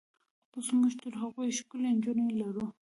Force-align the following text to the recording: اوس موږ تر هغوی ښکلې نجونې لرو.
اوس 0.53 0.67
موږ 0.79 0.93
تر 1.03 1.13
هغوی 1.21 1.49
ښکلې 1.57 1.89
نجونې 1.97 2.27
لرو. 2.41 2.65